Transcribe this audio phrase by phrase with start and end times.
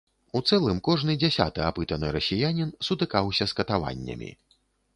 [0.37, 4.35] У цэлым кожны дзясяты апытаны расіянін сутыкаўся з катаваннямі.